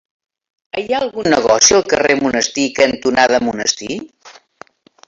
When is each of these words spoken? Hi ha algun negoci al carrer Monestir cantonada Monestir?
Hi 0.81 0.85
ha 0.95 1.01
algun 1.07 1.29
negoci 1.33 1.77
al 1.81 1.85
carrer 1.93 2.17
Monestir 2.25 2.67
cantonada 2.81 3.45
Monestir? 3.51 4.05